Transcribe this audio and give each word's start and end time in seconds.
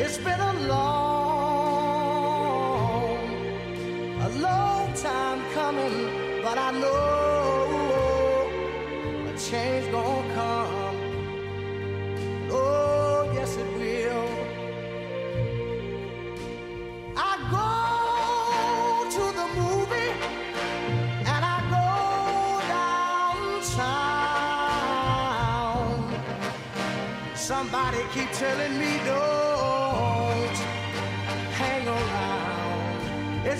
It's 0.00 0.16
been 0.18 0.38
a 0.38 0.52
long, 0.68 1.98
a 4.22 4.28
long 4.38 4.92
time 4.94 5.42
coming, 5.52 6.40
but 6.40 6.56
I 6.56 6.70
know 6.70 8.48
a 9.28 9.32
change 9.36 9.90
gonna 9.90 10.34
come. 10.34 10.96
Oh, 12.48 13.28
yes, 13.34 13.56
it 13.56 13.66
will. 13.76 14.28
I 17.16 17.36
go 17.56 17.68
to 19.16 19.24
the 19.40 19.46
movie 19.60 20.12
and 21.32 21.42
I 21.56 21.58
go 21.74 21.88
downtown. 23.58 24.14
Somebody 27.34 28.00
keep 28.14 28.30
telling 28.30 28.78
me 28.78 29.00
don't 29.04 29.47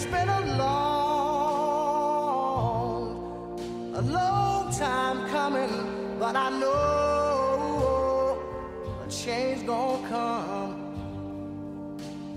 It's 0.01 0.07
been 0.07 0.29
a 0.29 0.41
long, 0.57 1.91
a 3.97 4.01
long 4.01 4.71
time 4.73 5.29
coming, 5.29 6.17
but 6.21 6.37
I 6.37 6.51
know 6.51 8.39
a 9.05 9.11
change 9.11 9.67
gonna 9.67 10.09
come. 10.09 10.95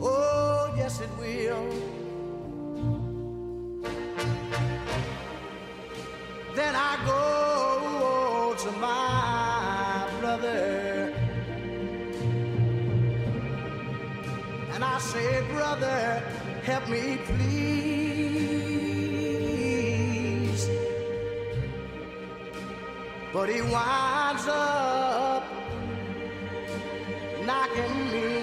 Oh, 0.02 0.73
yes, 0.76 1.02
it 1.02 1.09
will. 1.20 1.70
Then 6.56 6.73
I 6.75 6.98
go 7.06 8.56
to 8.58 8.72
my 8.80 10.08
brother 10.20 11.14
and 14.73 14.84
I 14.84 14.98
say, 14.98 15.44
Brother, 15.53 16.23
help 16.64 16.88
me 16.90 17.18
please. 17.25 17.72
But 23.34 23.50
he 23.50 23.62
winds 23.62 24.47
up 24.47 25.44
knocking 27.46 28.12
me 28.12 28.41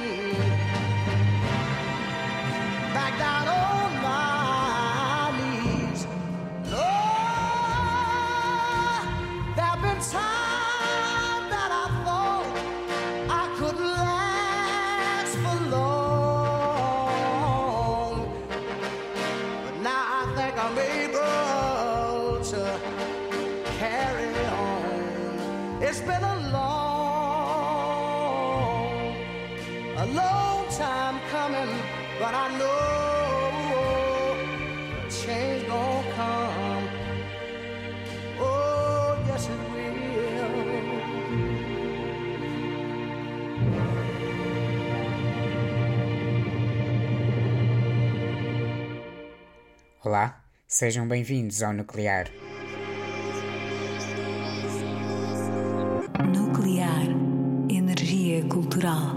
sejam 50.78 51.09
bem-vindos 51.09 51.61
ao 51.61 51.72
Nuclear. 51.72 52.31
Nuclear. 56.33 57.03
Energia 57.69 58.44
cultural. 58.49 59.16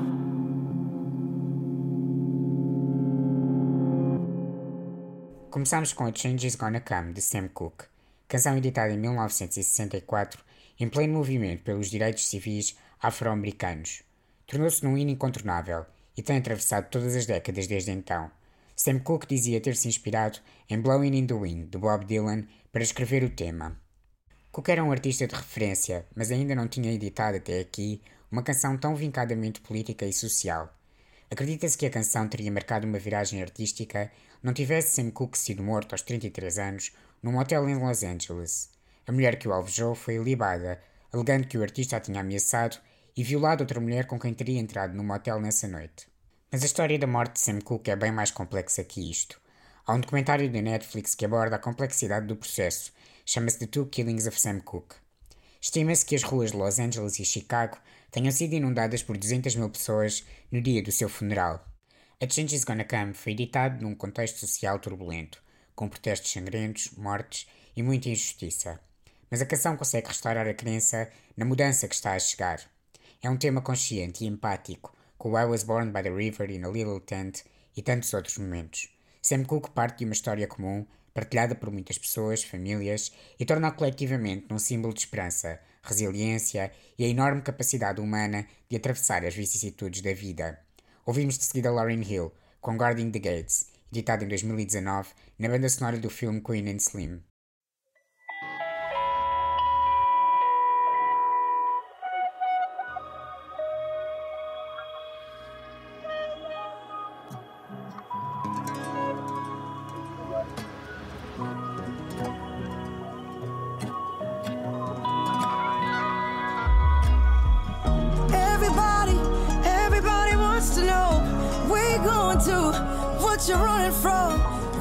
Começamos 5.52 5.94
com 5.94 6.06
A 6.06 6.12
Change 6.12 6.48
Is 6.48 6.56
Gonna 6.56 6.82
Come, 6.82 7.14
de 7.14 7.22
Sam 7.22 7.48
Cooke, 7.50 7.86
canção 8.28 8.58
editada 8.58 8.92
em 8.92 8.98
1964 8.98 10.44
em 10.80 10.90
pleno 10.90 11.14
movimento 11.14 11.62
pelos 11.62 11.92
direitos 11.92 12.28
civis 12.28 12.76
afro-americanos. 13.00 14.02
Tornou-se 14.48 14.84
num 14.84 14.98
hino 14.98 15.12
incontornável 15.12 15.86
e 16.18 16.24
tem 16.24 16.38
atravessado 16.38 16.90
todas 16.90 17.16
as 17.16 17.28
décadas 17.28 17.68
desde 17.68 17.92
então. 17.92 18.32
Sam 18.84 18.98
Cooke 19.02 19.28
dizia 19.28 19.62
ter 19.62 19.76
se 19.76 19.88
inspirado 19.88 20.40
em 20.68 20.82
Blowing 20.82 21.16
in 21.16 21.28
the 21.28 21.36
Wind, 21.36 21.70
de 21.70 21.78
Bob 21.78 22.04
Dylan, 22.04 22.48
para 22.72 22.82
escrever 22.82 23.24
o 23.24 23.30
tema. 23.30 23.80
Cooke 24.52 24.72
era 24.72 24.84
um 24.84 24.92
artista 24.92 25.28
de 25.28 25.36
referência, 25.36 26.08
mas 26.16 26.32
ainda 26.32 26.56
não 26.56 26.68
tinha 26.68 26.92
editado 26.92 27.38
até 27.38 27.60
aqui 27.60 28.02
uma 28.32 28.42
canção 28.42 28.76
tão 28.76 28.96
vincadamente 28.96 29.62
política 29.62 30.08
e 30.08 30.12
social. 30.12 30.76
Acredita-se 31.30 31.78
que 31.78 31.86
a 31.86 31.92
canção 31.92 32.28
teria 32.28 32.52
marcado 32.52 32.88
uma 32.88 32.98
viragem 32.98 33.40
artística 33.44 34.12
não 34.42 34.52
tivesse 34.52 34.96
Sam 34.96 35.12
Cooke 35.12 35.38
sido 35.38 35.62
morto 35.62 35.94
aos 35.94 36.02
33 36.02 36.58
anos 36.58 36.92
num 37.22 37.38
hotel 37.38 37.70
em 37.70 37.76
Los 37.76 38.02
Angeles. 38.02 38.72
A 39.06 39.12
mulher 39.12 39.38
que 39.38 39.48
o 39.48 39.54
alvejou 39.54 39.94
foi 39.94 40.18
libada, 40.18 40.82
alegando 41.14 41.46
que 41.46 41.56
o 41.60 41.62
artista 41.62 41.98
a 41.98 42.00
tinha 42.00 42.22
ameaçado 42.22 42.80
e 43.16 43.24
violado 43.24 43.62
outra 43.62 43.80
mulher 43.80 44.08
com 44.08 44.18
quem 44.18 44.34
teria 44.34 44.60
entrado 44.60 44.96
num 44.96 45.04
motel 45.04 45.40
nessa 45.40 45.68
noite. 45.68 46.11
Mas 46.52 46.64
a 46.64 46.66
história 46.66 47.00
da 47.00 47.08
morte 47.08 47.36
de 47.36 47.40
Sam 47.40 47.62
Cooke 47.62 47.90
é 47.90 47.96
bem 47.96 48.12
mais 48.12 48.30
complexa 48.30 48.84
que 48.84 49.10
isto. 49.10 49.40
Há 49.88 49.94
um 49.94 50.02
documentário 50.02 50.52
da 50.52 50.62
Netflix 50.62 51.16
que 51.16 51.24
aborda 51.24 51.56
a 51.56 51.60
complexidade 51.60 52.28
do 52.28 52.36
processo. 52.36 52.92
Chama-se 53.26 53.60
The 53.60 53.68
Two 53.68 53.86
Killings 53.86 54.28
of 54.28 54.38
Sam 54.38 54.60
Cooke. 54.60 54.96
Estima-se 55.62 56.06
que 56.06 56.14
as 56.14 56.24
ruas 56.24 56.52
de 56.52 56.58
Los 56.58 56.78
Angeles 56.78 57.18
e 57.20 57.24
Chicago 57.24 57.78
tenham 58.12 58.34
sido 58.34 58.52
inundadas 58.52 59.02
por 59.02 59.18
200 59.18 59.56
mil 59.56 59.70
pessoas 59.70 60.26
no 60.52 60.62
dia 60.62 60.84
do 60.84 60.92
seu 60.92 61.08
funeral. 61.08 61.66
A 62.20 62.30
Change 62.30 62.54
Is 62.54 62.66
Gonna 62.66 62.84
Come 62.84 63.14
foi 63.14 63.32
editado 63.32 63.82
num 63.82 63.96
contexto 63.96 64.40
social 64.40 64.78
turbulento, 64.78 65.42
com 65.74 65.88
protestos 65.88 66.34
sangrentos, 66.34 66.92
mortes 66.98 67.48
e 67.78 67.82
muita 67.82 68.10
injustiça. 68.10 68.78
Mas 69.30 69.42
a 69.42 69.46
canção 69.46 69.78
consegue 69.78 70.10
restaurar 70.10 70.46
a 70.46 70.54
crença 70.54 71.10
na 71.38 71.46
mudança 71.46 71.88
que 71.88 71.96
está 71.96 72.12
a 72.12 72.20
chegar. 72.20 72.60
É 73.24 73.30
um 73.30 73.38
tema 73.38 73.62
consciente 73.62 74.26
e 74.26 74.28
empático, 74.28 74.94
com 75.22 75.38
I 75.38 75.46
Was 75.46 75.62
Born 75.62 75.92
by 75.92 76.02
the 76.02 76.10
River 76.10 76.50
in 76.50 76.64
a 76.64 76.68
Little 76.68 77.00
Tent 77.00 77.44
e 77.78 77.84
tantos 77.84 78.12
outros 78.12 78.40
momentos. 78.40 78.90
Sam 79.22 79.44
Cooke 79.44 79.70
parte 79.70 80.00
de 80.00 80.06
uma 80.06 80.14
história 80.14 80.48
comum, 80.48 80.84
partilhada 81.14 81.54
por 81.54 81.70
muitas 81.70 82.00
pessoas, 82.00 82.44
famílias, 82.44 83.12
e 83.40 83.46
torna-a 83.46 83.70
coletivamente 83.70 84.48
num 84.50 84.58
símbolo 84.58 84.96
de 84.96 85.02
esperança, 85.02 85.60
resiliência 85.84 86.72
e 86.98 87.06
a 87.06 87.08
enorme 87.08 87.44
capacidade 87.44 88.02
humana 88.02 88.48
de 88.68 88.78
atravessar 88.78 89.24
as 89.24 89.36
vicissitudes 89.36 90.02
da 90.02 90.12
vida. 90.12 90.60
Ouvimos 91.06 91.38
de 91.38 91.44
seguida 91.44 91.72
Lauryn 91.72 92.02
Hill, 92.02 92.34
com 92.60 92.76
Guarding 92.76 93.12
the 93.12 93.20
Gates, 93.20 93.68
editado 93.92 94.24
em 94.24 94.28
2019 94.28 95.10
na 95.38 95.50
banda 95.50 95.70
sonora 95.70 96.00
do 96.00 96.10
filme 96.10 96.42
Queen 96.42 96.68
and 96.68 96.78
Slim. 96.78 97.22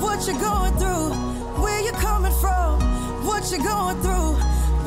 what 0.00 0.26
you're 0.26 0.40
going 0.40 0.74
through, 0.76 1.10
where 1.62 1.80
you're 1.80 1.92
coming 1.94 2.32
from, 2.40 2.80
what 3.24 3.50
you're 3.50 3.62
going 3.62 4.00
through, 4.00 4.32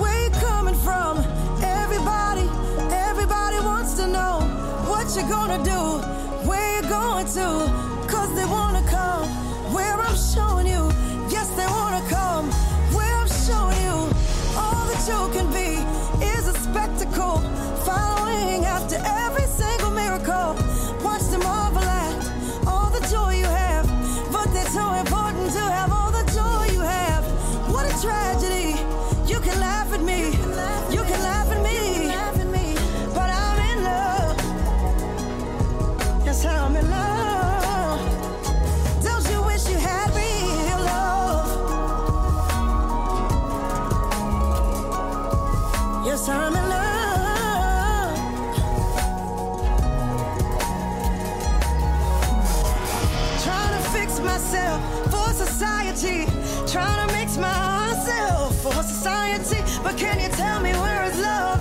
where 0.02 0.20
you're 0.22 0.40
coming 0.42 0.76
from. 0.76 1.18
Everybody, 1.62 2.48
everybody 2.92 3.58
wants 3.66 3.94
to 3.96 4.08
know 4.08 4.42
what 4.90 5.16
you're 5.16 5.30
gonna 5.30 5.64
do, 5.64 5.82
where 6.48 6.82
you're 6.82 6.90
going 6.90 7.26
to, 7.38 7.48
cause 8.08 8.34
they 8.36 8.46
wanna 8.46 8.84
come 8.90 9.28
where 9.74 9.94
I'm 10.00 10.16
showing 10.16 10.68
you. 10.68 10.84
Yes, 11.30 11.48
they 11.58 11.68
wanna 11.68 12.04
come 12.10 12.52
where 12.96 13.16
I'm 13.22 13.28
showing 13.48 13.80
you 13.88 13.98
all 14.56 14.86
that 14.90 15.02
you 15.08 15.20
can 15.34 15.53
But 59.84 59.98
can 59.98 60.20
you 60.20 60.30
tell 60.30 60.62
me 60.62 60.72
where 60.74 61.04
is 61.06 61.20
love 61.20 61.53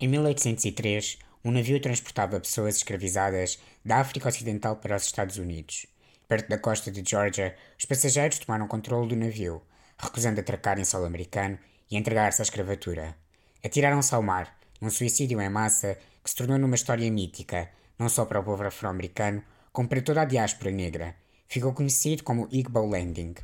Em 0.00 0.06
1803, 0.06 1.18
um 1.44 1.50
navio 1.50 1.80
transportava 1.80 2.38
pessoas 2.38 2.76
escravizadas 2.76 3.58
da 3.84 3.96
África 3.96 4.28
Ocidental 4.28 4.76
para 4.76 4.94
os 4.94 5.04
Estados 5.04 5.38
Unidos. 5.38 5.86
Perto 6.28 6.48
da 6.48 6.56
costa 6.56 6.88
de 6.88 7.02
Georgia, 7.04 7.56
os 7.76 7.84
passageiros 7.84 8.38
tomaram 8.38 8.68
controle 8.68 9.08
do 9.08 9.16
navio, 9.16 9.60
recusando 9.98 10.38
atracar 10.38 10.78
em 10.78 10.84
solo 10.84 11.04
americano 11.04 11.58
e 11.90 11.96
entregar-se 11.96 12.40
à 12.40 12.44
escravatura. 12.44 13.16
Atiraram-se 13.64 14.14
ao 14.14 14.22
mar, 14.22 14.56
num 14.80 14.88
suicídio 14.88 15.40
em 15.40 15.48
massa 15.48 15.98
que 16.22 16.30
se 16.30 16.36
tornou 16.36 16.58
numa 16.58 16.76
história 16.76 17.10
mítica, 17.10 17.68
não 17.98 18.08
só 18.08 18.24
para 18.24 18.38
o 18.38 18.44
povo 18.44 18.62
afro-americano, 18.62 19.42
como 19.72 19.88
para 19.88 20.00
toda 20.00 20.22
a 20.22 20.26
diáspora 20.26 20.70
negra. 20.70 21.16
Ficou 21.48 21.72
conhecido 21.72 22.22
como 22.22 22.46
Igbo 22.52 22.86
Landing. 22.86 23.34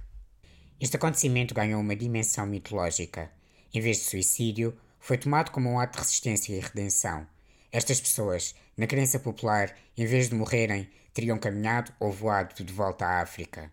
Este 0.80 0.94
acontecimento 0.94 1.52
ganhou 1.52 1.80
uma 1.80 1.96
dimensão 1.96 2.46
mitológica. 2.46 3.32
Em 3.72 3.80
vez 3.80 3.96
de 3.96 4.04
suicídio, 4.04 4.78
foi 5.04 5.18
tomado 5.18 5.50
como 5.50 5.68
um 5.68 5.78
ato 5.78 5.92
de 5.92 5.98
resistência 5.98 6.54
e 6.54 6.60
redenção. 6.60 7.26
Estas 7.70 8.00
pessoas, 8.00 8.54
na 8.74 8.86
crença 8.86 9.18
popular, 9.18 9.76
em 9.98 10.06
vez 10.06 10.30
de 10.30 10.34
morrerem, 10.34 10.88
teriam 11.12 11.38
caminhado 11.38 11.92
ou 12.00 12.10
voado 12.10 12.64
de 12.64 12.72
volta 12.72 13.04
à 13.04 13.20
África. 13.20 13.70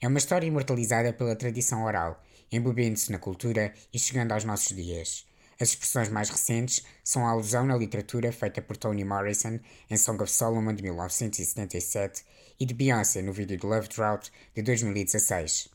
É 0.00 0.08
uma 0.08 0.18
história 0.18 0.44
imortalizada 0.44 1.12
pela 1.12 1.36
tradição 1.36 1.84
oral, 1.84 2.20
embebendo-se 2.50 3.12
na 3.12 3.20
cultura 3.20 3.72
e 3.94 3.98
chegando 3.98 4.32
aos 4.32 4.42
nossos 4.42 4.74
dias. 4.74 5.24
As 5.60 5.68
expressões 5.68 6.08
mais 6.08 6.28
recentes 6.28 6.84
são 7.04 7.24
a 7.24 7.30
alusão 7.30 7.64
na 7.64 7.76
literatura 7.76 8.32
feita 8.32 8.60
por 8.60 8.76
Toni 8.76 9.04
Morrison 9.04 9.60
em 9.88 9.96
Song 9.96 10.20
of 10.20 10.32
Solomon 10.32 10.74
de 10.74 10.82
1977 10.82 12.24
e 12.58 12.66
de 12.66 12.74
Beyoncé 12.74 13.22
no 13.22 13.32
vídeo 13.32 13.56
de 13.56 13.64
Love 13.64 13.86
Drought 13.86 14.32
de 14.52 14.62
2016. 14.62 15.68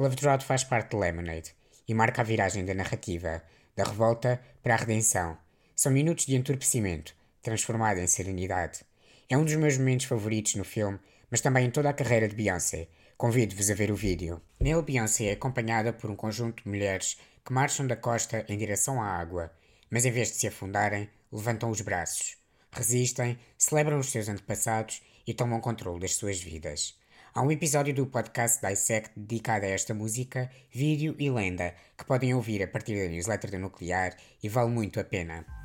Love 0.00 0.16
Drought 0.16 0.44
faz 0.44 0.64
parte 0.64 0.90
de 0.90 0.96
Lemonade 0.96 1.54
e 1.86 1.94
marca 1.94 2.22
a 2.22 2.24
viragem 2.24 2.64
da 2.64 2.74
narrativa, 2.74 3.40
da 3.76 3.84
revolta 3.84 4.40
para 4.62 4.74
a 4.74 4.76
redenção. 4.76 5.36
São 5.74 5.90
minutos 5.90 6.26
de 6.26 6.36
entorpecimento, 6.36 7.14
transformado 7.42 7.98
em 7.98 8.06
serenidade. 8.06 8.84
É 9.28 9.36
um 9.36 9.44
dos 9.44 9.54
meus 9.54 9.76
momentos 9.76 10.06
favoritos 10.06 10.54
no 10.54 10.64
filme, 10.64 10.98
mas 11.30 11.40
também 11.40 11.66
em 11.66 11.70
toda 11.70 11.88
a 11.88 11.94
carreira 11.94 12.28
de 12.28 12.36
Beyoncé. 12.36 12.88
Convido-vos 13.16 13.70
a 13.70 13.74
ver 13.74 13.90
o 13.90 13.96
vídeo. 13.96 14.40
Nele, 14.60 14.82
Beyoncé 14.82 15.26
é 15.26 15.32
acompanhada 15.32 15.92
por 15.92 16.10
um 16.10 16.16
conjunto 16.16 16.62
de 16.62 16.68
mulheres 16.68 17.16
que 17.44 17.52
marcham 17.52 17.86
da 17.86 17.96
costa 17.96 18.44
em 18.48 18.58
direção 18.58 19.00
à 19.00 19.06
água, 19.06 19.52
mas 19.90 20.04
em 20.04 20.10
vez 20.10 20.28
de 20.28 20.36
se 20.36 20.46
afundarem, 20.46 21.08
levantam 21.32 21.70
os 21.70 21.80
braços, 21.80 22.36
resistem, 22.70 23.38
celebram 23.56 23.98
os 23.98 24.10
seus 24.10 24.28
antepassados 24.28 25.02
e 25.26 25.32
tomam 25.34 25.60
controle 25.60 26.00
das 26.00 26.14
suas 26.14 26.40
vidas. 26.40 26.96
Há 27.34 27.40
um 27.40 27.50
episódio 27.50 27.94
do 27.94 28.04
podcast 28.06 28.60
Dissect 28.60 29.12
dedicado 29.16 29.64
a 29.64 29.70
esta 29.70 29.94
música, 29.94 30.50
vídeo 30.70 31.16
e 31.18 31.30
lenda 31.30 31.74
que 31.96 32.04
podem 32.04 32.34
ouvir 32.34 32.62
a 32.62 32.68
partir 32.68 33.02
da 33.02 33.08
newsletter 33.08 33.50
da 33.50 33.58
Nuclear 33.58 34.14
e 34.42 34.50
vale 34.50 34.68
muito 34.68 35.00
a 35.00 35.04
pena. 35.04 35.61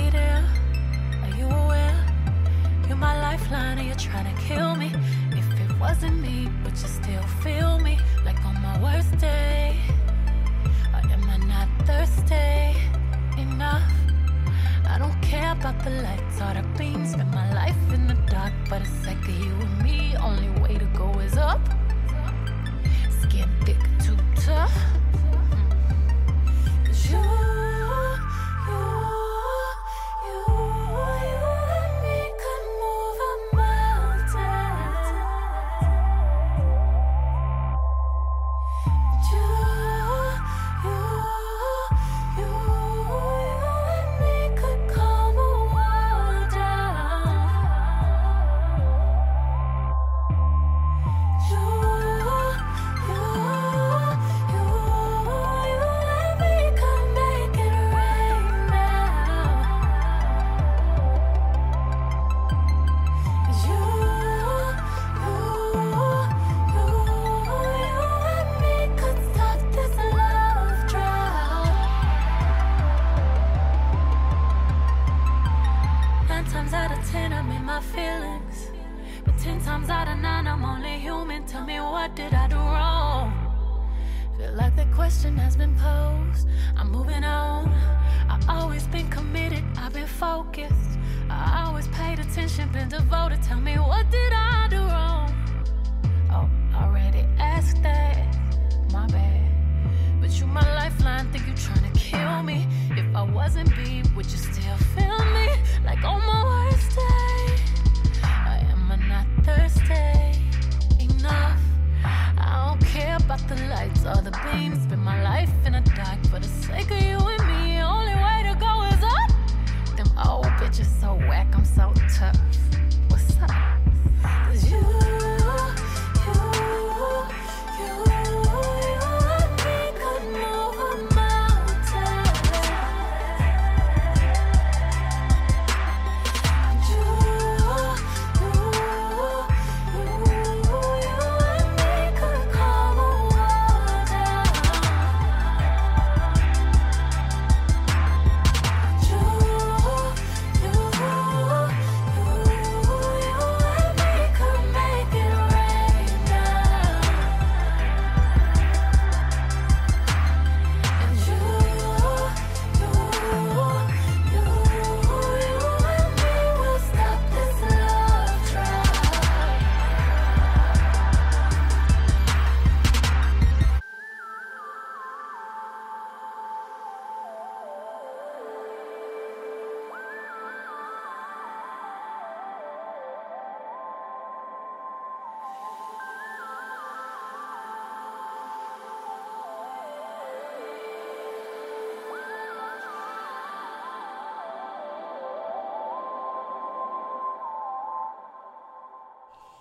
Are 0.00 1.36
you 1.36 1.46
aware? 1.46 2.06
You're 2.86 2.96
my 2.96 3.20
lifeline 3.20 3.78
and 3.78 3.86
you're 3.88 3.96
trying 3.96 4.32
to 4.32 4.42
kill 4.42 4.76
me. 4.76 4.92
If 5.32 5.50
it 5.60 5.78
wasn't 5.80 6.20
me, 6.20 6.48
would 6.62 6.72
you 6.72 6.86
still 6.86 7.22
feel 7.42 7.80
me? 7.80 7.98
Like 8.24 8.38
on 8.44 8.62
my 8.62 8.80
worst 8.80 9.18
day? 9.18 9.76
Or 10.94 11.00
am 11.10 11.28
I 11.28 11.36
not 11.38 11.68
thirsty 11.84 12.78
enough? 13.40 13.90
I 14.88 14.98
don't 14.98 15.20
care 15.20 15.50
about 15.52 15.82
the 15.82 15.90
lights 15.90 16.40
or 16.40 16.54
the 16.54 16.64
beams. 16.78 17.12
Spend 17.14 17.32
my 17.32 17.52
life 17.52 17.92
in 17.92 18.06
the 18.06 18.14
dark, 18.30 18.52
but 18.70 18.82
it's 18.82 19.04
like 19.04 19.26
you 19.26 19.52
and 19.60 19.82
me. 19.82 20.14
Only 20.16 20.48
way 20.60 20.78
to 20.78 20.86
go 20.96 21.10
is 21.18 21.36
up. 21.36 21.60
Skin 23.20 23.50
thick, 23.64 23.82
too 24.00 24.16
tough. 24.36 24.97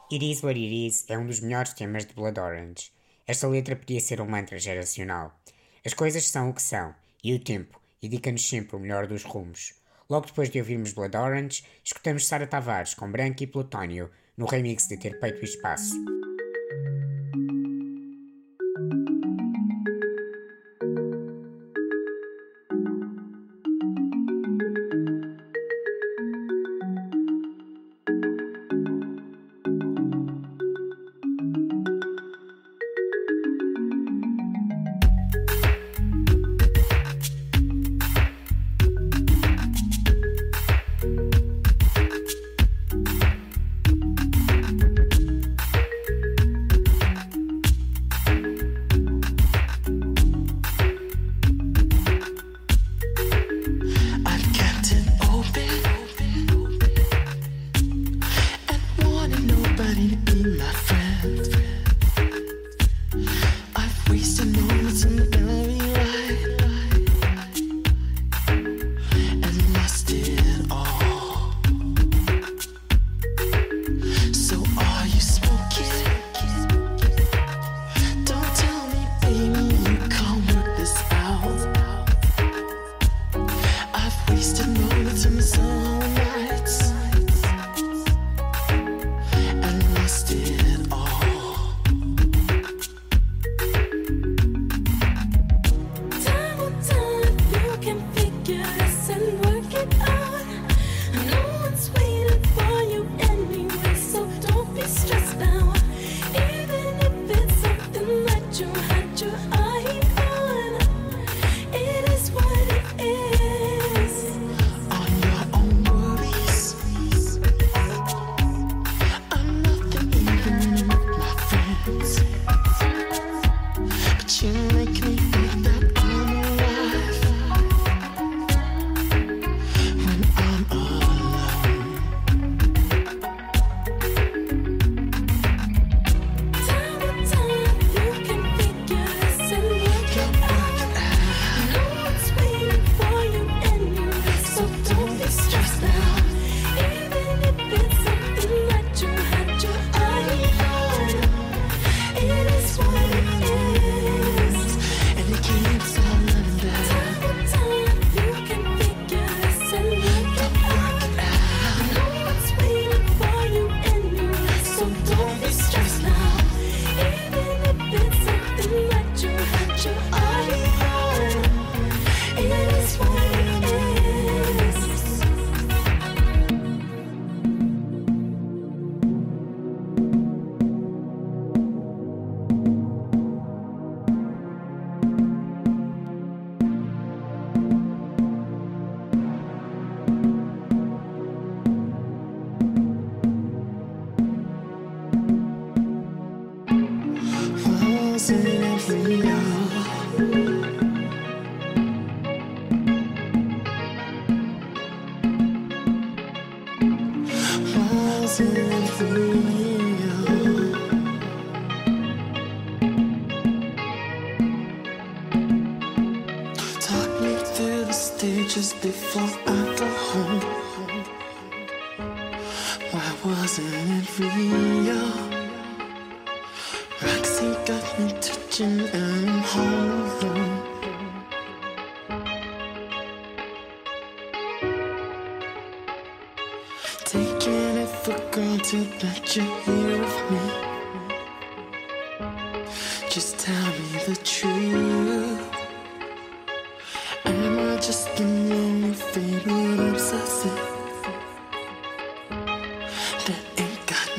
It 0.09 0.23
Is 0.23 0.41
What 0.41 0.57
It 0.57 0.87
Is 0.87 1.03
é 1.09 1.17
um 1.17 1.27
dos 1.27 1.41
melhores 1.41 1.73
temas 1.73 2.05
de 2.05 2.13
Blood 2.13 2.39
Orange. 2.39 2.91
Esta 3.27 3.45
letra 3.45 3.75
podia 3.75 3.99
ser 3.99 4.21
um 4.21 4.25
mantra 4.25 4.57
geracional. 4.57 5.37
As 5.85 5.93
coisas 5.93 6.25
são 6.29 6.49
o 6.49 6.53
que 6.53 6.61
são, 6.61 6.95
e 7.21 7.33
o 7.33 7.43
tempo 7.43 7.77
indica-nos 8.01 8.47
sempre 8.47 8.77
o 8.77 8.79
melhor 8.79 9.05
dos 9.05 9.25
rumos. 9.25 9.73
Logo 10.09 10.27
depois 10.27 10.49
de 10.49 10.59
ouvirmos 10.59 10.93
Blood 10.93 11.17
Orange, 11.17 11.65
escutamos 11.83 12.25
Sara 12.25 12.47
Tavares 12.47 12.93
com 12.93 13.11
Branco 13.11 13.43
e 13.43 13.47
Plutónio 13.47 14.09
no 14.37 14.45
remix 14.45 14.87
de 14.87 14.95
Ter 14.95 15.19
Peito 15.19 15.41
e 15.41 15.43
Espaço. 15.43 16.16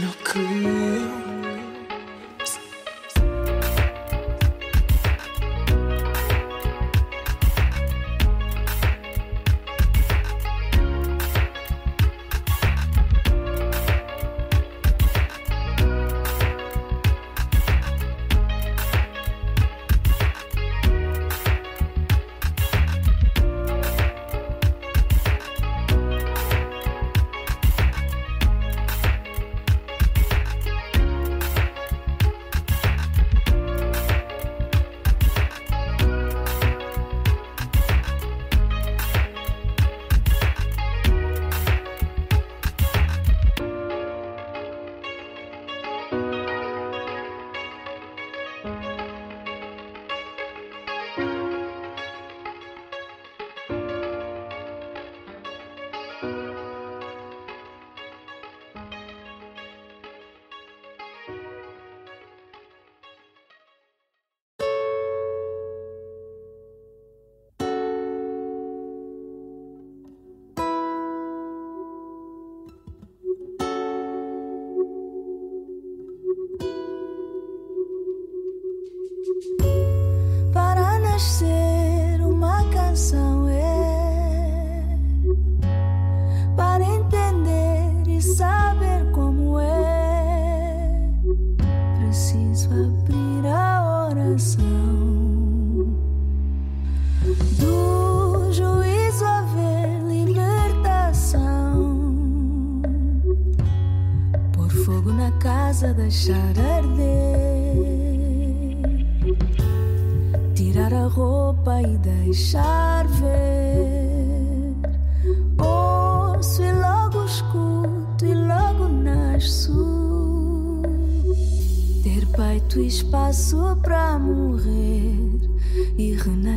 no 0.00 0.12
clue 0.22 1.47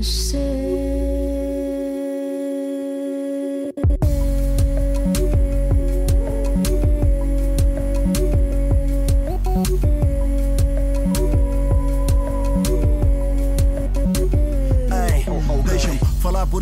e 0.01 1.20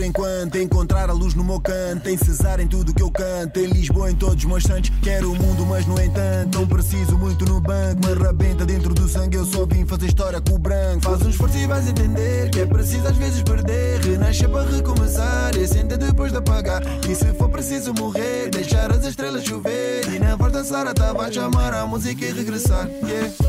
enquanto, 0.09 0.57
encontrar 0.57 1.09
a 1.09 1.13
luz 1.13 1.35
no 1.35 1.43
meu 1.43 1.59
canto, 1.61 2.09
em 2.09 2.17
Cesar 2.17 2.59
em 2.59 2.67
tudo 2.67 2.93
que 2.93 3.01
eu 3.01 3.11
canto, 3.11 3.59
em 3.59 3.67
Lisboa 3.67 4.11
em 4.11 4.15
todos 4.15 4.43
os 4.43 4.45
meus 4.45 4.63
santos. 4.63 4.91
Quero 5.01 5.31
o 5.31 5.35
mundo, 5.35 5.65
mas 5.65 5.85
no 5.85 6.01
entanto, 6.01 6.59
não 6.59 6.67
preciso 6.67 7.17
muito 7.17 7.45
no 7.45 7.61
banco. 7.61 8.05
Me 8.05 8.11
arrebenta 8.11 8.65
dentro 8.65 8.93
do 8.93 9.07
sangue, 9.07 9.37
eu 9.37 9.45
só 9.45 9.65
vim 9.65 9.85
fazer 9.85 10.07
história 10.07 10.41
com 10.41 10.55
o 10.55 10.59
branco. 10.59 11.01
Faz 11.03 11.21
um 11.21 11.29
esforço 11.29 11.57
e 11.57 11.67
vais 11.67 11.87
entender 11.87 12.49
que 12.49 12.59
é 12.59 12.65
preciso 12.65 13.07
às 13.07 13.15
vezes 13.17 13.41
perder. 13.43 14.01
Renasce 14.01 14.47
para 14.47 14.69
recomeçar 14.69 15.55
e 15.55 15.63
acender 15.63 15.97
depois 15.97 16.31
de 16.31 16.39
apagar. 16.39 16.81
E 17.07 17.15
se 17.15 17.25
for 17.33 17.49
preciso 17.49 17.93
morrer, 17.93 18.49
deixar 18.49 18.91
as 18.91 19.05
estrelas 19.05 19.43
chover. 19.43 20.07
E 20.13 20.19
na 20.19 20.35
voz 20.35 20.51
da 20.51 20.63
Sara 20.63 20.91
estava 20.91 21.23
a 21.23 21.31
chamar 21.31 21.73
a 21.73 21.85
música 21.85 22.25
e 22.25 22.31
regressar. 22.31 22.89
Yeah. 23.03 23.48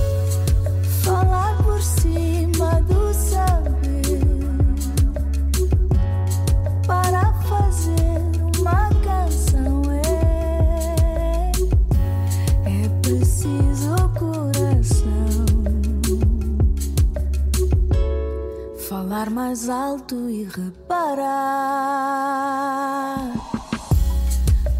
Falar 19.20 19.30
mais 19.30 19.68
alto 19.68 20.30
e 20.30 20.44
reparar 20.44 21.20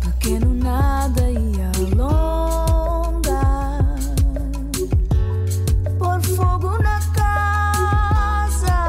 pequeno 0.01 0.55
nada 0.55 1.21
e 1.31 1.53
alongar 1.93 3.21
por 5.99 6.23
fogo 6.23 6.71
na 6.79 7.01
casa. 7.13 8.81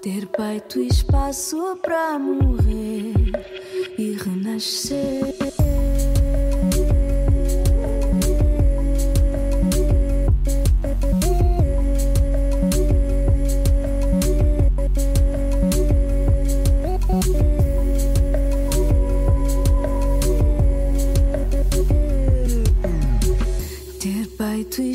Ter 0.00 0.26
peito 0.28 0.80
e 0.80 0.88
espaço 0.88 1.78
para 1.82 2.18
morrer 2.18 3.12
e 3.98 4.12
renascer. 4.12 5.37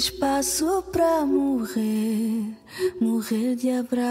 Espaço 0.03 0.83
para 0.91 1.25
morrer, 1.25 2.53
morrer 2.99 3.55
de 3.55 3.69
abraço. 3.69 4.03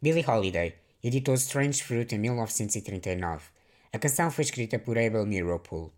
Billie 0.00 0.24
Holiday 0.24 0.76
editou 1.02 1.34
Strange 1.34 1.82
Fruit 1.82 2.14
em 2.14 2.18
1939. 2.18 3.46
A 3.92 3.98
canção 3.98 4.30
foi 4.30 4.44
escrita 4.44 4.78
por 4.78 4.96
Abel 4.96 5.26
Meeropol. 5.26 5.92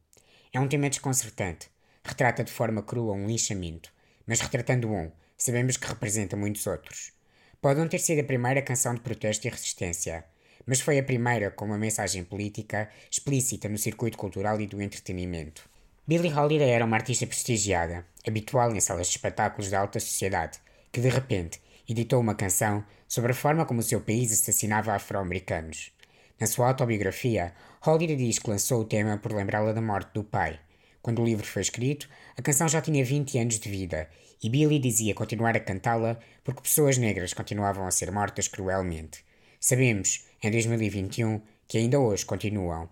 É 0.55 0.59
um 0.59 0.69
tema 0.69 0.89
desconcertante. 0.89 1.69
Retrata 2.03 2.43
de 2.43 2.53
forma 2.53 2.83
crua 2.83 3.13
um 3.13 3.27
lixamento, 3.27 3.93
mas 4.27 4.41
retratando 4.41 4.91
um, 4.91 5.13
sabemos 5.37 5.77
que 5.77 5.87
representa 5.87 6.35
muitos 6.35 6.67
outros. 6.67 7.13
Pode 7.61 7.79
não 7.79 7.89
ter 7.89 7.99
sido 7.99 8.23
a 8.23 8.25
primeira 8.25 8.63
canção 8.63 8.95
de 8.95 9.03
protesto 9.03 9.47
e 9.47 9.51
resistência, 9.51 10.25
mas 10.67 10.81
foi 10.81 10.99
a 10.99 11.03
primeira 11.03 11.51
com 11.51 11.65
uma 11.65 11.79
mensagem 11.79 12.25
política 12.25 12.91
explícita 13.11 13.69
no 13.69 13.79
circuito 13.79 14.19
cultural 14.19 14.61
e 14.61 14.67
do 14.67 14.83
entretenimento. 14.83 15.69
Billie 16.07 16.33
Holiday 16.33 16.71
era 16.71 16.85
uma 16.85 16.97
artista 16.97 17.27
prestigiada, 17.27 18.05
habitual 18.27 18.75
em 18.75 18.81
salas 18.81 19.07
de 19.07 19.13
espetáculos 19.13 19.71
da 19.71 19.81
alta 19.81 20.01
sociedade, 20.01 20.59
que 20.93 21.01
de 21.01 21.09
repente 21.09 21.61
editou 21.89 22.21
uma 22.21 22.35
canção 22.35 22.85
sobre 23.09 23.33
a 23.33 23.35
forma 23.35 23.65
como 23.65 23.81
o 23.81 23.83
seu 23.83 24.01
país 24.01 24.33
assassinava 24.33 24.93
afro-americanos. 24.93 25.93
Na 26.39 26.47
sua 26.47 26.69
autobiografia, 26.69 27.55
Holiday 27.85 28.17
diz 28.17 28.39
que 28.39 28.51
lançou 28.51 28.83
o 28.83 28.85
tema 28.85 29.17
por 29.17 29.33
lembrá-la 29.33 29.73
da 29.73 29.81
morte 29.81 30.13
do 30.13 30.23
pai. 30.23 30.59
Quando 31.01 31.23
o 31.23 31.25
livro 31.25 31.47
foi 31.47 31.63
escrito, 31.63 32.09
a 32.37 32.43
canção 32.43 32.69
já 32.69 32.81
tinha 32.83 33.05
20 33.05 33.39
anos 33.39 33.59
de 33.59 33.71
vida 33.71 34.09
e 34.43 34.51
Billie 34.51 34.79
dizia 34.79 35.15
continuar 35.15 35.57
a 35.57 35.61
cantá-la 35.61 36.19
porque 36.45 36.61
pessoas 36.61 36.99
negras 36.99 37.33
continuavam 37.33 37.87
a 37.87 37.91
ser 37.91 38.11
mortas 38.11 38.49
cruelmente. 38.49 39.25
Sabemos, 39.61 40.26
em 40.43 40.51
2021, 40.51 41.41
que 41.67 41.79
ainda 41.79 41.99
hoje 41.99 42.25
continuam. 42.25 42.89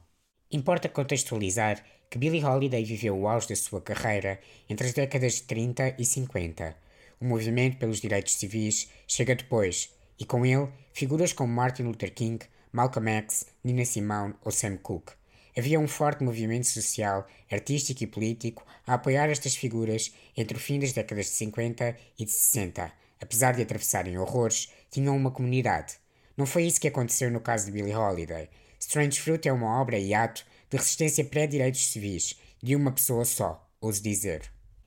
Importa 0.50 0.88
contextualizar 0.88 1.84
que 2.10 2.18
Billie 2.18 2.44
Holiday 2.44 2.84
viveu 2.84 3.18
o 3.18 3.28
auge 3.28 3.48
da 3.48 3.56
sua 3.56 3.80
carreira 3.80 4.38
entre 4.68 4.86
as 4.86 4.92
décadas 4.92 5.34
de 5.34 5.42
30 5.42 5.96
e 5.98 6.04
50. 6.04 6.76
O 7.20 7.24
movimento 7.24 7.78
pelos 7.78 8.00
direitos 8.00 8.34
civis 8.34 8.88
chega 9.06 9.34
depois, 9.34 9.92
e 10.18 10.24
com 10.24 10.44
ele, 10.46 10.68
figuras 10.92 11.32
como 11.32 11.52
Martin 11.52 11.82
Luther 11.84 12.12
King, 12.12 12.44
Malcolm 12.72 13.10
X, 13.10 13.46
Nina 13.62 13.84
Simone 13.84 14.34
ou 14.44 14.52
Sam 14.52 14.76
Cooke. 14.76 15.12
Havia 15.56 15.78
um 15.78 15.86
forte 15.86 16.24
movimento 16.24 16.66
social, 16.66 17.26
artístico 17.50 18.02
e 18.02 18.06
político 18.06 18.66
a 18.86 18.94
apoiar 18.94 19.30
estas 19.30 19.54
figuras 19.54 20.12
entre 20.36 20.56
o 20.56 20.60
fim 20.60 20.80
das 20.80 20.92
décadas 20.92 21.26
de 21.26 21.32
50 21.32 21.96
e 22.18 22.24
de 22.24 22.30
60. 22.30 22.92
Apesar 23.20 23.54
de 23.54 23.62
atravessarem 23.62 24.18
horrores, 24.18 24.72
tinham 24.90 25.16
uma 25.16 25.30
comunidade. 25.30 25.94
Não 26.36 26.46
foi 26.46 26.64
isso 26.64 26.80
que 26.80 26.88
aconteceu 26.88 27.30
no 27.30 27.40
caso 27.40 27.66
de 27.66 27.72
Billie 27.72 27.94
Holiday. 27.94 28.48
Strange 28.80 29.20
Fruit 29.20 29.48
é 29.48 29.52
uma 29.52 29.80
obra 29.80 29.98
e 29.98 30.12
ato 30.12 30.44
de 30.68 30.76
resistência 30.76 31.24
pré-direitos 31.24 31.86
civis, 31.86 32.36
de 32.62 32.74
uma 32.74 32.90
pessoa 32.90 33.24
só, 33.24 33.68
ouso 33.80 34.02
dizer. 34.02 34.42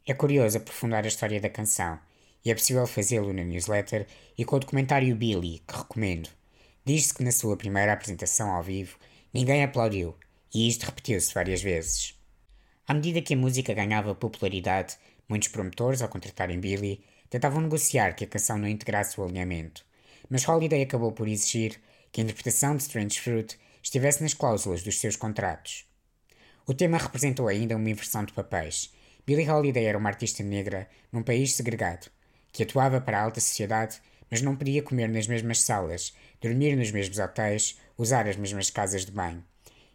É 0.05 0.13
curioso 0.13 0.57
aprofundar 0.57 1.05
a 1.05 1.07
história 1.07 1.39
da 1.39 1.49
canção, 1.49 1.99
e 2.43 2.51
é 2.51 2.55
possível 2.55 2.85
fazê-lo 2.85 3.33
na 3.33 3.43
newsletter 3.43 4.05
e 4.37 4.45
com 4.45 4.55
o 4.55 4.59
documentário 4.59 5.15
Billy, 5.15 5.63
que 5.67 5.77
recomendo. 5.77 6.29
Diz-se 6.85 7.13
que 7.13 7.23
na 7.23 7.31
sua 7.31 7.57
primeira 7.57 7.93
apresentação 7.93 8.51
ao 8.51 8.63
vivo, 8.63 8.97
ninguém 9.33 9.63
aplaudiu, 9.63 10.15
e 10.53 10.67
isto 10.67 10.85
repetiu-se 10.85 11.33
várias 11.33 11.61
vezes. 11.61 12.15
À 12.87 12.93
medida 12.93 13.21
que 13.21 13.33
a 13.33 13.37
música 13.37 13.73
ganhava 13.73 14.15
popularidade, 14.15 14.97
muitos 15.27 15.49
promotores, 15.49 16.01
ao 16.01 16.09
contratarem 16.09 16.59
Billy, 16.59 17.03
tentavam 17.29 17.61
negociar 17.61 18.13
que 18.13 18.23
a 18.23 18.27
canção 18.27 18.57
não 18.57 18.67
integrasse 18.67 19.19
o 19.19 19.23
alinhamento. 19.23 19.85
Mas 20.29 20.47
Holiday 20.47 20.83
acabou 20.83 21.11
por 21.11 21.27
exigir 21.27 21.79
que 22.11 22.21
a 22.21 22.23
interpretação 22.23 22.75
de 22.75 22.83
Strange 22.83 23.19
Fruit 23.19 23.57
estivesse 23.81 24.21
nas 24.21 24.33
cláusulas 24.33 24.83
dos 24.83 24.99
seus 24.99 25.15
contratos. 25.15 25.85
O 26.65 26.73
tema 26.73 26.97
representou 26.97 27.47
ainda 27.47 27.75
uma 27.75 27.89
inversão 27.89 28.25
de 28.25 28.33
papéis. 28.33 28.93
Billie 29.25 29.49
Holiday 29.49 29.85
era 29.85 29.97
uma 29.97 30.09
artista 30.09 30.43
negra 30.43 30.87
num 31.11 31.23
país 31.23 31.53
segregado, 31.53 32.07
que 32.51 32.63
atuava 32.63 32.99
para 32.99 33.19
a 33.19 33.23
alta 33.23 33.39
sociedade, 33.39 34.01
mas 34.29 34.41
não 34.41 34.55
podia 34.55 34.83
comer 34.83 35.07
nas 35.07 35.27
mesmas 35.27 35.61
salas, 35.61 36.13
dormir 36.41 36.75
nos 36.75 36.91
mesmos 36.91 37.19
hotéis, 37.19 37.79
usar 37.97 38.27
as 38.27 38.35
mesmas 38.35 38.69
casas 38.69 39.05
de 39.05 39.11
banho. 39.11 39.43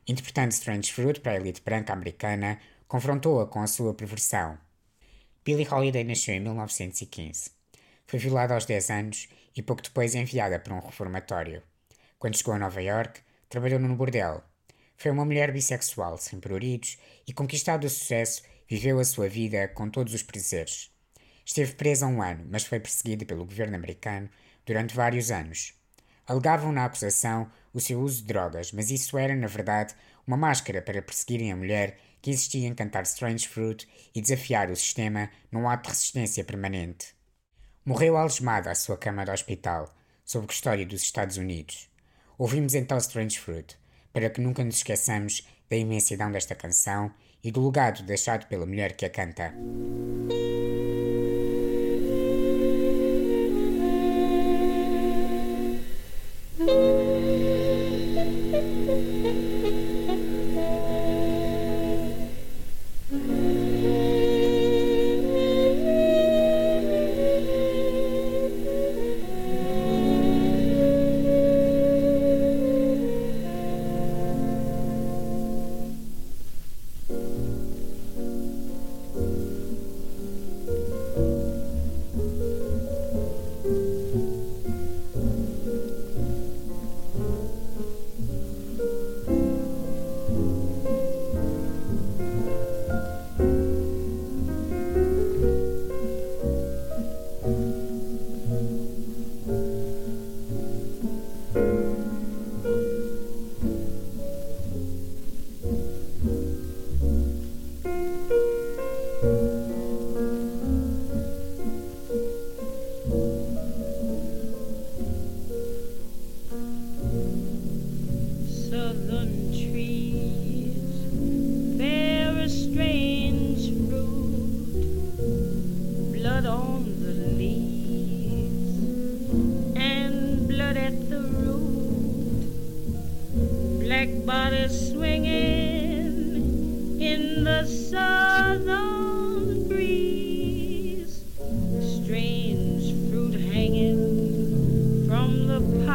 Interpretando 0.06 0.52
Strange 0.52 0.92
Fruit 0.92 1.20
para 1.20 1.32
a 1.32 1.36
elite 1.36 1.62
branca 1.62 1.92
americana, 1.92 2.58
confrontou-a 2.88 3.46
com 3.46 3.60
a 3.60 3.66
sua 3.66 3.94
perversão. 3.94 4.58
Billie 5.44 5.68
Holiday 5.68 6.04
nasceu 6.04 6.34
em 6.34 6.40
1915. 6.40 7.50
Foi 8.06 8.18
violada 8.18 8.54
aos 8.54 8.64
10 8.64 8.90
anos 8.90 9.28
e 9.56 9.62
pouco 9.62 9.82
depois 9.82 10.14
enviada 10.14 10.58
para 10.58 10.74
um 10.74 10.80
reformatório. 10.80 11.62
Quando 12.18 12.36
chegou 12.36 12.54
a 12.54 12.58
Nova 12.58 12.80
York, 12.80 13.20
trabalhou 13.48 13.78
num 13.80 13.94
bordel. 13.94 14.42
Foi 14.96 15.10
uma 15.10 15.24
mulher 15.24 15.52
bissexual, 15.52 16.16
sem 16.16 16.38
pruridos, 16.38 16.98
e 17.26 17.32
conquistado 17.32 17.84
o 17.84 17.90
sucesso, 17.90 18.42
viveu 18.68 18.98
a 18.98 19.04
sua 19.04 19.28
vida 19.28 19.68
com 19.68 19.90
todos 19.90 20.14
os 20.14 20.22
prazeres. 20.22 20.90
Esteve 21.44 21.74
presa 21.74 22.06
um 22.06 22.22
ano, 22.22 22.46
mas 22.48 22.64
foi 22.64 22.78
perseguida 22.78 23.24
pelo 23.24 23.44
governo 23.44 23.76
americano 23.76 24.30
durante 24.64 24.94
vários 24.94 25.30
anos. 25.30 25.74
Alegavam 26.26 26.70
na 26.70 26.84
acusação 26.84 27.50
o 27.74 27.80
seu 27.80 28.00
uso 28.00 28.20
de 28.20 28.28
drogas, 28.28 28.70
mas 28.72 28.90
isso 28.90 29.18
era, 29.18 29.34
na 29.34 29.48
verdade, 29.48 29.94
uma 30.26 30.36
máscara 30.36 30.80
para 30.80 31.02
perseguirem 31.02 31.50
a 31.50 31.56
mulher 31.56 31.98
que 32.20 32.30
insistia 32.30 32.68
em 32.68 32.74
cantar 32.74 33.02
Strange 33.02 33.48
Fruit 33.48 33.88
e 34.14 34.20
desafiar 34.20 34.70
o 34.70 34.76
sistema 34.76 35.28
num 35.50 35.68
ato 35.68 35.84
de 35.84 35.88
resistência 35.88 36.44
permanente. 36.44 37.14
Morreu 37.84 38.16
algemada 38.16 38.70
à 38.70 38.76
sua 38.76 38.96
cama 38.96 39.24
de 39.24 39.32
hospital, 39.32 39.92
sob 40.24 40.46
custódia 40.46 40.86
dos 40.86 41.02
Estados 41.02 41.36
Unidos. 41.36 41.90
Ouvimos 42.38 42.74
então 42.74 42.96
Strange 42.96 43.40
Fruit, 43.40 43.76
para 44.12 44.30
que 44.30 44.40
nunca 44.40 44.62
nos 44.62 44.76
esqueçamos 44.76 45.44
da 45.68 45.76
imensidão 45.76 46.30
desta 46.30 46.54
canção 46.54 47.12
e 47.42 47.50
do 47.50 47.66
legado 47.66 48.04
deixado 48.04 48.46
pela 48.46 48.66
mulher 48.66 48.92
que 48.92 49.04
a 49.04 49.10
canta. 49.10 49.52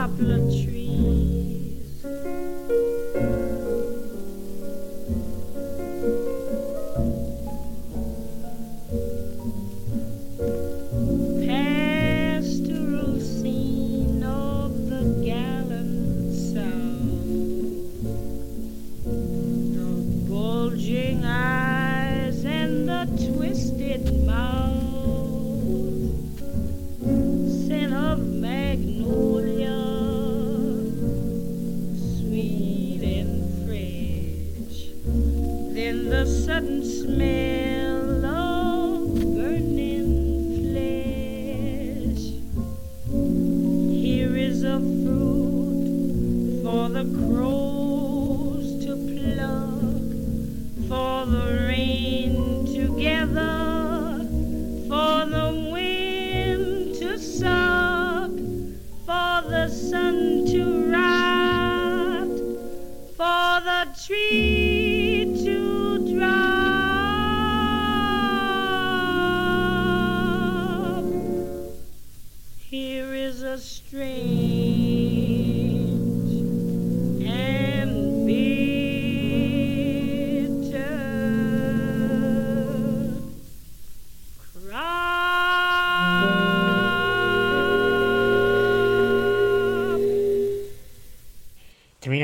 poplar 0.07 0.39
tree. 0.49 1.56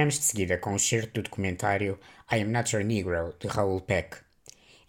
Terminamos 0.03 0.19
de 0.19 0.25
seguida 0.25 0.57
com 0.57 0.73
o 0.73 0.79
certo 0.79 1.13
do 1.13 1.23
documentário 1.23 1.97
I 2.29 2.41
Am 2.41 2.51
Not 2.51 2.75
Your 2.75 2.83
Negro, 2.83 3.33
de 3.39 3.47
Raoul 3.47 3.79
Peck. 3.79 4.17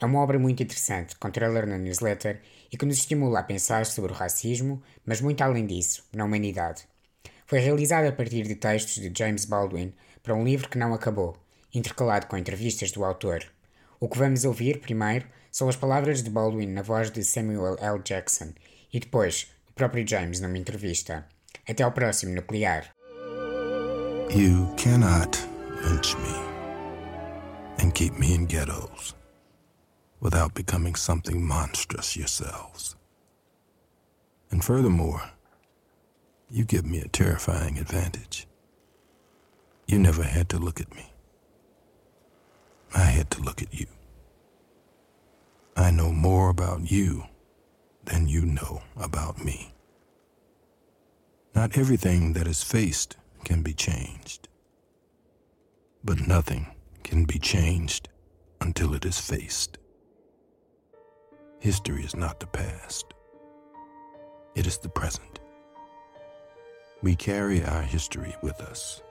É 0.00 0.05
uma 0.05 0.18
obra 0.18 0.40
muito 0.40 0.61
interessante, 0.61 1.14
com 1.18 1.31
trailer 1.31 1.68
na 1.68 1.79
newsletter 1.79 2.40
e 2.72 2.77
que 2.77 2.85
nos 2.85 2.98
estimula 2.98 3.38
a 3.38 3.44
pensar 3.44 3.87
sobre 3.87 4.11
o 4.11 4.14
racismo, 4.14 4.83
mas 5.07 5.20
muito 5.20 5.40
além 5.40 5.66
disso, 5.66 6.05
na 6.12 6.24
humanidade. 6.24 6.88
Foi 7.46 7.61
realizada 7.61 8.09
a 8.09 8.12
partir 8.12 8.42
de 8.42 8.57
textos 8.57 8.94
de 8.94 9.12
James 9.16 9.44
Baldwin 9.44 9.94
para 10.20 10.35
um 10.35 10.42
livro 10.42 10.68
que 10.68 10.79
não 10.79 10.92
acabou, 10.92 11.37
intercalado 11.72 12.27
com 12.27 12.37
entrevistas 12.37 12.90
do 12.90 13.05
autor. 13.05 13.44
O 14.00 14.09
que 14.09 14.18
vamos 14.18 14.44
ouvir, 14.44 14.81
primeiro, 14.81 15.29
são 15.48 15.68
as 15.68 15.77
palavras 15.77 16.24
de 16.24 16.31
Baldwin 16.31 16.66
na 16.66 16.83
voz 16.83 17.12
de 17.12 17.22
Samuel 17.22 17.77
L. 17.79 18.03
Jackson 18.03 18.53
e 18.92 18.98
depois, 18.98 19.46
o 19.70 19.74
próprio 19.74 20.05
James 20.05 20.40
numa 20.40 20.59
entrevista. 20.59 21.24
Até 21.68 21.85
ao 21.85 21.92
próximo 21.92 22.35
Nuclear. 22.35 22.93
You 24.30 24.72
cannot 24.76 25.46
lynch 25.84 26.16
me 26.16 26.34
and 27.78 27.94
keep 27.94 28.18
me 28.18 28.34
in 28.34 28.46
ghettos 28.46 29.14
without 30.20 30.54
becoming 30.54 30.94
something 30.94 31.46
monstrous 31.46 32.16
yourselves. 32.16 32.96
And 34.50 34.64
furthermore, 34.64 35.30
you 36.50 36.64
give 36.64 36.84
me 36.84 37.00
a 37.00 37.08
terrifying 37.08 37.78
advantage. 37.78 38.46
You 39.87 39.98
never 39.98 40.22
had 40.24 40.48
to 40.48 40.58
look 40.58 40.80
at 40.80 40.94
me. 40.94 41.12
I 42.94 43.02
had 43.04 43.30
to 43.32 43.42
look 43.42 43.62
at 43.62 43.72
you. 43.72 43.87
I 45.76 45.90
know 45.90 46.12
more 46.12 46.48
about 46.48 46.90
you 46.90 47.24
than 48.04 48.28
you 48.28 48.44
know 48.44 48.82
about 48.96 49.44
me. 49.44 49.74
Not 51.54 51.76
everything 51.76 52.32
that 52.32 52.46
is 52.48 52.62
faced 52.62 53.16
can 53.44 53.62
be 53.62 53.74
changed, 53.74 54.48
but 56.02 56.26
nothing 56.26 56.66
can 57.02 57.24
be 57.24 57.38
changed 57.38 58.09
until 58.61 58.94
it 58.94 59.04
is 59.04 59.20
faced. 59.20 59.78
History 61.61 62.02
is 62.02 62.16
not 62.16 62.40
the 62.40 62.46
past, 62.46 63.07
it 64.54 64.66
is 64.66 64.78
the 64.78 64.88
present. 64.88 65.40
We 67.02 67.14
carry 67.14 67.62
our 67.64 67.83
history 67.83 68.35
with 68.42 68.61
us. 68.61 69.02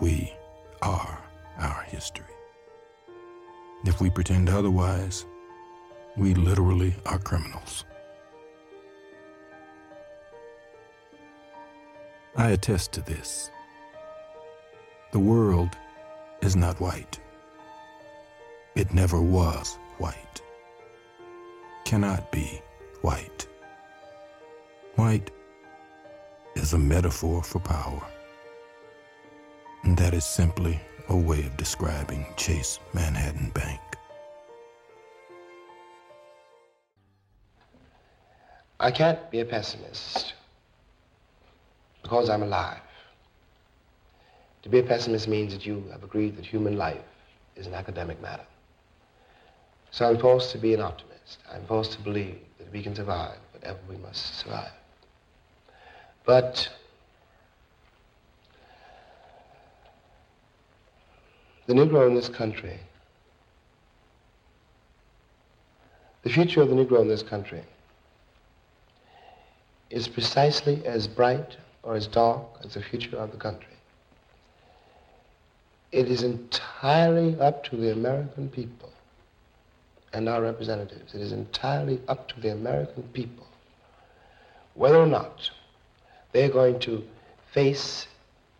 We 0.00 0.32
are 0.82 1.18
our 1.58 1.82
history. 1.82 2.24
If 3.84 4.00
we 4.00 4.08
pretend 4.10 4.48
otherwise, 4.48 5.26
we 6.16 6.34
literally 6.34 6.94
are 7.06 7.18
criminals. 7.18 7.84
I 12.36 12.50
attest 12.50 12.92
to 12.92 13.00
this. 13.00 13.50
The 15.12 15.18
world 15.18 15.76
is 16.42 16.54
not 16.54 16.80
white. 16.80 17.18
It 18.76 18.94
never 18.94 19.20
was 19.20 19.78
white. 19.98 20.40
Cannot 21.84 22.30
be 22.30 22.62
white. 23.02 23.48
White 24.94 25.32
is 26.54 26.72
a 26.72 26.78
metaphor 26.78 27.42
for 27.42 27.58
power. 27.58 28.02
And 29.82 29.96
that 29.96 30.14
is 30.14 30.24
simply 30.24 30.80
a 31.08 31.16
way 31.16 31.40
of 31.40 31.56
describing 31.56 32.24
Chase 32.36 32.78
Manhattan 32.94 33.50
Bank. 33.50 33.80
I 38.78 38.92
can't 38.92 39.30
be 39.30 39.40
a 39.40 39.44
pessimist 39.44 40.34
because 42.10 42.28
I'm 42.28 42.42
alive. 42.42 42.80
To 44.62 44.68
be 44.68 44.80
a 44.80 44.82
pessimist 44.82 45.28
means 45.28 45.52
that 45.52 45.64
you 45.64 45.84
have 45.92 46.02
agreed 46.02 46.36
that 46.38 46.44
human 46.44 46.76
life 46.76 47.04
is 47.54 47.68
an 47.68 47.74
academic 47.74 48.20
matter. 48.20 48.44
So 49.92 50.08
I'm 50.08 50.18
forced 50.18 50.50
to 50.50 50.58
be 50.58 50.74
an 50.74 50.80
optimist. 50.80 51.38
I'm 51.52 51.64
forced 51.66 51.92
to 51.92 52.00
believe 52.00 52.36
that 52.58 52.72
we 52.72 52.82
can 52.82 52.96
survive 52.96 53.38
whatever 53.52 53.78
we 53.88 53.96
must 53.98 54.40
survive. 54.40 54.72
But 56.26 56.68
the 61.66 61.74
Negro 61.74 62.08
in 62.08 62.14
this 62.16 62.28
country, 62.28 62.80
the 66.24 66.30
future 66.30 66.60
of 66.60 66.70
the 66.70 66.74
Negro 66.74 67.00
in 67.02 67.06
this 67.06 67.22
country 67.22 67.62
is 69.90 70.08
precisely 70.08 70.84
as 70.84 71.06
bright 71.06 71.56
or 71.82 71.94
as 71.94 72.06
dark 72.06 72.42
as 72.64 72.74
the 72.74 72.82
future 72.82 73.16
of 73.16 73.30
the 73.30 73.36
country. 73.36 73.66
It 75.92 76.08
is 76.08 76.22
entirely 76.22 77.38
up 77.40 77.64
to 77.64 77.76
the 77.76 77.92
American 77.92 78.48
people 78.48 78.90
and 80.12 80.28
our 80.28 80.42
representatives. 80.42 81.14
It 81.14 81.20
is 81.20 81.32
entirely 81.32 82.00
up 82.08 82.28
to 82.28 82.40
the 82.40 82.52
American 82.52 83.02
people 83.12 83.46
whether 84.74 84.96
or 84.96 85.06
not 85.06 85.50
they're 86.32 86.48
going 86.48 86.78
to 86.80 87.02
face 87.52 88.06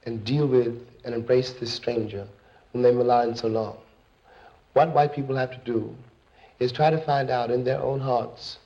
and 0.05 0.25
deal 0.25 0.47
with 0.47 0.79
and 1.05 1.15
embrace 1.15 1.53
this 1.53 1.73
stranger 1.73 2.27
whom 2.73 2.83
they've 2.83 2.95
maligned 2.95 3.39
so 3.39 3.49
long. 3.49 3.77
What 4.73 4.95
white 4.95 5.15
people 5.15 5.37
have 5.37 5.51
to 5.51 5.59
do 5.65 5.95
is 6.59 6.73
try 6.73 6.91
to 6.91 6.99
find 6.99 7.31
out 7.31 7.51
in 7.51 7.65
their 7.65 7.81
own 7.81 8.01
hearts 8.01 8.59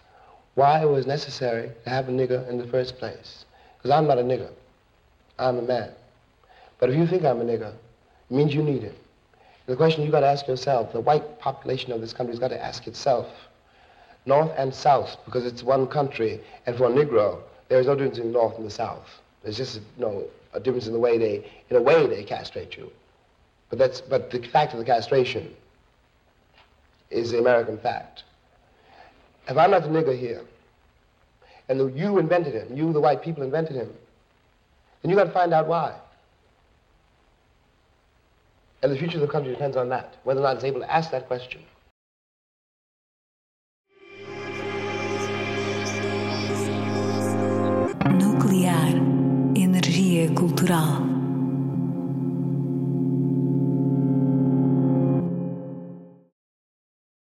why 0.54 0.82
it 0.82 0.88
was 0.88 1.06
necessary 1.06 1.70
to 1.84 1.90
have 1.90 2.08
a 2.08 2.12
nigger 2.12 2.48
in 2.48 2.58
the 2.58 2.66
first 2.66 2.98
place. 2.98 3.43
Because 3.84 3.98
I'm 3.98 4.06
not 4.06 4.16
a 4.18 4.22
nigger. 4.22 4.50
I'm 5.38 5.58
a 5.58 5.62
man. 5.62 5.90
But 6.80 6.88
if 6.88 6.96
you 6.96 7.06
think 7.06 7.22
I'm 7.22 7.42
a 7.42 7.44
nigger, 7.44 7.74
it 7.74 8.34
means 8.34 8.54
you 8.54 8.62
need 8.62 8.82
it. 8.82 8.96
The 9.66 9.76
question 9.76 10.02
you've 10.02 10.12
got 10.12 10.20
to 10.20 10.26
ask 10.26 10.48
yourself, 10.48 10.94
the 10.94 11.02
white 11.02 11.38
population 11.38 11.92
of 11.92 12.00
this 12.00 12.14
country 12.14 12.32
has 12.32 12.40
got 12.40 12.48
to 12.48 12.64
ask 12.64 12.86
itself, 12.86 13.26
north 14.24 14.50
and 14.56 14.74
south, 14.74 15.18
because 15.26 15.44
it's 15.44 15.62
one 15.62 15.86
country, 15.86 16.40
and 16.64 16.74
for 16.78 16.86
a 16.86 16.88
Negro, 16.88 17.42
there 17.68 17.78
is 17.78 17.86
no 17.86 17.94
difference 17.94 18.16
in 18.16 18.28
the 18.28 18.32
north 18.32 18.56
and 18.56 18.64
the 18.64 18.70
south. 18.70 19.06
There's 19.42 19.58
just 19.58 19.76
you 19.76 19.82
know, 19.98 20.24
a 20.54 20.60
difference 20.60 20.86
in 20.86 20.94
the 20.94 20.98
way 20.98 21.18
they, 21.18 21.46
in 21.68 21.76
a 21.76 21.82
way 21.82 22.06
they 22.06 22.24
castrate 22.24 22.78
you. 22.78 22.90
But, 23.68 23.78
that's, 23.78 24.00
but 24.00 24.30
the 24.30 24.40
fact 24.48 24.72
of 24.72 24.78
the 24.78 24.86
castration 24.86 25.54
is 27.10 27.32
the 27.32 27.38
American 27.38 27.76
fact. 27.76 28.24
If 29.46 29.58
I'm 29.58 29.72
not 29.72 29.82
the 29.82 29.88
nigger 29.88 30.18
here, 30.18 30.40
and 31.68 31.80
the, 31.80 31.86
you 31.86 32.18
invented 32.18 32.54
him, 32.54 32.76
you, 32.76 32.92
the 32.92 33.00
white 33.00 33.22
people, 33.22 33.42
invented 33.42 33.76
him, 33.76 33.90
And 35.02 35.10
you 35.10 35.16
got 35.16 35.24
to 35.24 35.32
find 35.32 35.52
out 35.52 35.66
why. 35.66 35.94
And 38.82 38.92
the 38.92 38.98
future 38.98 39.16
of 39.16 39.22
the 39.22 39.32
country 39.32 39.50
depends 39.52 39.76
on 39.76 39.88
that, 39.88 40.16
whether 40.24 40.40
or 40.40 40.42
not 40.42 40.56
it's 40.56 40.64
able 40.64 40.80
to 40.80 40.92
ask 40.92 41.10
that 41.10 41.26
question. 41.26 41.62
Nuclear. 48.12 49.00
Energia 49.56 50.36
cultural. 50.36 51.13